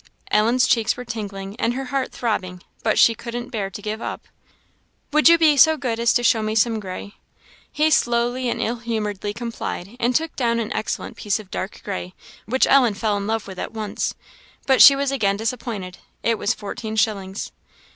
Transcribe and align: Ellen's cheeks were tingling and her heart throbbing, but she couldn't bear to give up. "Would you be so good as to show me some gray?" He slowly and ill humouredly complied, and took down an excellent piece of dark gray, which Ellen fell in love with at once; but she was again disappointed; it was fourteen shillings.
Ellen's 0.31 0.65
cheeks 0.65 0.97
were 0.97 1.05
tingling 1.05 1.55
and 1.59 1.75
her 1.75 1.85
heart 1.93 2.11
throbbing, 2.11 2.63
but 2.81 2.97
she 2.97 3.13
couldn't 3.13 3.51
bear 3.51 3.69
to 3.69 3.81
give 3.83 4.01
up. 4.01 4.27
"Would 5.13 5.29
you 5.29 5.37
be 5.37 5.55
so 5.57 5.77
good 5.77 5.99
as 5.99 6.11
to 6.15 6.23
show 6.23 6.41
me 6.41 6.55
some 6.55 6.79
gray?" 6.79 7.13
He 7.71 7.91
slowly 7.91 8.49
and 8.49 8.59
ill 8.59 8.77
humouredly 8.77 9.31
complied, 9.35 9.95
and 9.99 10.15
took 10.15 10.35
down 10.35 10.59
an 10.59 10.73
excellent 10.73 11.17
piece 11.17 11.39
of 11.39 11.51
dark 11.51 11.81
gray, 11.83 12.15
which 12.47 12.65
Ellen 12.65 12.95
fell 12.95 13.15
in 13.15 13.27
love 13.27 13.45
with 13.45 13.59
at 13.59 13.73
once; 13.73 14.15
but 14.65 14.81
she 14.81 14.95
was 14.95 15.11
again 15.11 15.37
disappointed; 15.37 15.99
it 16.23 16.39
was 16.39 16.55
fourteen 16.55 16.95
shillings. 16.95 17.51